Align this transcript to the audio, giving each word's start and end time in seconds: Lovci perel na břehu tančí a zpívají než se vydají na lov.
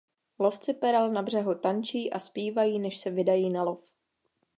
Lovci 0.39 0.73
perel 0.73 1.11
na 1.11 1.21
břehu 1.21 1.55
tančí 1.55 2.11
a 2.13 2.19
zpívají 2.19 2.79
než 2.79 2.97
se 2.99 3.09
vydají 3.11 3.49
na 3.49 3.63
lov. 3.63 3.89